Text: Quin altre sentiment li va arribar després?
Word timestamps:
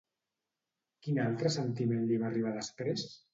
Quin 1.07 1.19
altre 1.25 1.51
sentiment 1.57 2.09
li 2.13 2.19
va 2.25 2.29
arribar 2.31 2.55
després? 2.57 3.07